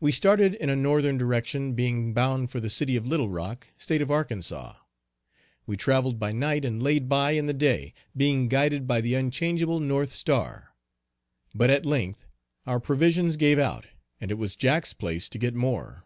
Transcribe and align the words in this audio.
We 0.00 0.12
started 0.12 0.52
in 0.56 0.68
a 0.68 0.76
northern 0.76 1.16
direction, 1.16 1.72
being 1.72 2.12
bound 2.12 2.50
for 2.50 2.60
the 2.60 2.68
city 2.68 2.94
of 2.94 3.06
Little 3.06 3.30
Rock, 3.30 3.68
State 3.78 4.02
of 4.02 4.10
Arkansas. 4.10 4.74
We 5.64 5.78
travelled 5.78 6.18
by 6.18 6.32
night 6.32 6.62
and 6.66 6.82
laid 6.82 7.08
by 7.08 7.30
in 7.30 7.46
the 7.46 7.54
day, 7.54 7.94
being 8.14 8.48
guided 8.48 8.86
by 8.86 9.00
the 9.00 9.14
unchangeable 9.14 9.80
North 9.80 10.12
Star; 10.12 10.74
but 11.54 11.70
at 11.70 11.86
length, 11.86 12.26
our 12.66 12.80
provisions 12.80 13.36
gave 13.38 13.58
out, 13.58 13.86
and 14.20 14.30
it 14.30 14.36
was 14.36 14.56
Jack's 14.56 14.92
place 14.92 15.26
to 15.30 15.38
get 15.38 15.54
more. 15.54 16.04